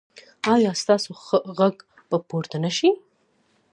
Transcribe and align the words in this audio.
ایا 0.53 0.71
ستاسو 0.81 1.09
غږ 1.57 1.75
به 2.09 2.17
پورته 2.29 2.57
نه 2.63 2.71
شي؟ 2.77 2.89